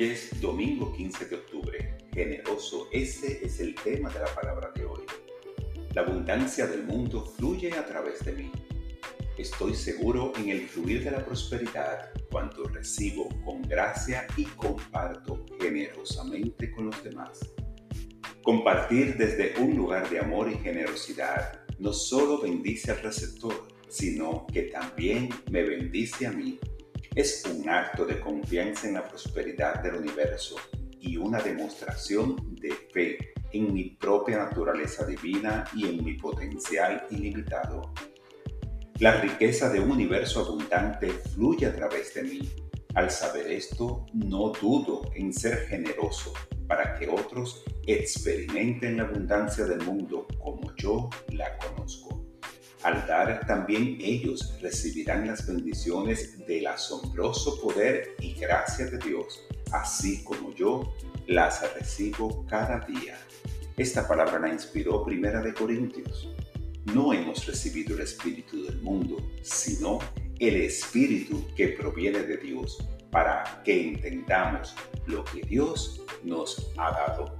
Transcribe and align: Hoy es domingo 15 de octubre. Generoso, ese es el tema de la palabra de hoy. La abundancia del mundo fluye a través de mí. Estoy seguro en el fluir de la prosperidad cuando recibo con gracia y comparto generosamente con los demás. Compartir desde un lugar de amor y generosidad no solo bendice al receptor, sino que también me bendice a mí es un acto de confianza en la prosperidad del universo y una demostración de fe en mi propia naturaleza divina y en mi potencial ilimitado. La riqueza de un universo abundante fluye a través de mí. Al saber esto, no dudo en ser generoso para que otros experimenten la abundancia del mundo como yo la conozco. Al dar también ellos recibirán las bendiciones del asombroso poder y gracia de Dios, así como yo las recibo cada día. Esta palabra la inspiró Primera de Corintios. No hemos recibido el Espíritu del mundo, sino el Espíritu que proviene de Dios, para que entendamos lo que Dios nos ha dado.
Hoy 0.00 0.06
es 0.06 0.40
domingo 0.40 0.94
15 0.94 1.26
de 1.26 1.36
octubre. 1.36 1.98
Generoso, 2.14 2.88
ese 2.90 3.44
es 3.44 3.60
el 3.60 3.74
tema 3.74 4.08
de 4.08 4.20
la 4.20 4.34
palabra 4.34 4.72
de 4.74 4.86
hoy. 4.86 5.02
La 5.92 6.00
abundancia 6.00 6.66
del 6.66 6.84
mundo 6.84 7.26
fluye 7.36 7.70
a 7.74 7.84
través 7.84 8.24
de 8.24 8.32
mí. 8.32 8.50
Estoy 9.36 9.74
seguro 9.74 10.32
en 10.38 10.48
el 10.48 10.66
fluir 10.68 11.04
de 11.04 11.10
la 11.10 11.22
prosperidad 11.22 12.12
cuando 12.30 12.64
recibo 12.64 13.28
con 13.44 13.60
gracia 13.60 14.26
y 14.38 14.44
comparto 14.44 15.44
generosamente 15.60 16.70
con 16.70 16.86
los 16.86 17.04
demás. 17.04 17.38
Compartir 18.42 19.18
desde 19.18 19.52
un 19.60 19.76
lugar 19.76 20.08
de 20.08 20.20
amor 20.20 20.50
y 20.50 20.56
generosidad 20.56 21.60
no 21.78 21.92
solo 21.92 22.40
bendice 22.40 22.92
al 22.92 23.02
receptor, 23.02 23.68
sino 23.90 24.46
que 24.46 24.62
también 24.62 25.28
me 25.50 25.62
bendice 25.62 26.26
a 26.26 26.32
mí 26.32 26.58
es 27.14 27.44
un 27.46 27.68
acto 27.68 28.04
de 28.04 28.20
confianza 28.20 28.86
en 28.86 28.94
la 28.94 29.06
prosperidad 29.06 29.82
del 29.82 29.96
universo 29.96 30.56
y 31.00 31.16
una 31.16 31.40
demostración 31.40 32.54
de 32.56 32.72
fe 32.92 33.32
en 33.52 33.72
mi 33.72 33.90
propia 33.90 34.38
naturaleza 34.38 35.04
divina 35.04 35.64
y 35.74 35.88
en 35.88 36.04
mi 36.04 36.14
potencial 36.14 37.06
ilimitado. 37.10 37.92
La 38.98 39.20
riqueza 39.20 39.70
de 39.70 39.80
un 39.80 39.90
universo 39.92 40.40
abundante 40.40 41.08
fluye 41.08 41.66
a 41.66 41.74
través 41.74 42.14
de 42.14 42.22
mí. 42.22 42.50
Al 42.94 43.10
saber 43.10 43.50
esto, 43.50 44.04
no 44.12 44.50
dudo 44.50 45.10
en 45.14 45.32
ser 45.32 45.66
generoso 45.68 46.34
para 46.66 46.98
que 46.98 47.08
otros 47.08 47.64
experimenten 47.86 48.98
la 48.98 49.04
abundancia 49.04 49.64
del 49.64 49.82
mundo 49.82 50.26
como 50.38 50.74
yo 50.76 51.08
la 51.32 51.56
conozco. 51.58 52.09
Al 52.82 53.06
dar 53.06 53.46
también 53.46 53.98
ellos 54.00 54.58
recibirán 54.62 55.26
las 55.26 55.46
bendiciones 55.46 56.38
del 56.46 56.66
asombroso 56.66 57.60
poder 57.60 58.16
y 58.20 58.32
gracia 58.32 58.86
de 58.86 58.96
Dios, 58.98 59.42
así 59.70 60.24
como 60.24 60.54
yo 60.54 60.94
las 61.26 61.62
recibo 61.74 62.46
cada 62.46 62.80
día. 62.86 63.18
Esta 63.76 64.08
palabra 64.08 64.38
la 64.38 64.48
inspiró 64.48 65.04
Primera 65.04 65.42
de 65.42 65.52
Corintios. 65.52 66.30
No 66.94 67.12
hemos 67.12 67.46
recibido 67.46 67.94
el 67.94 68.02
Espíritu 68.02 68.64
del 68.64 68.80
mundo, 68.80 69.18
sino 69.42 69.98
el 70.38 70.56
Espíritu 70.56 71.46
que 71.54 71.68
proviene 71.68 72.22
de 72.22 72.38
Dios, 72.38 72.78
para 73.10 73.62
que 73.62 73.88
entendamos 73.88 74.74
lo 75.06 75.22
que 75.24 75.42
Dios 75.42 76.02
nos 76.24 76.72
ha 76.78 76.92
dado. 76.92 77.36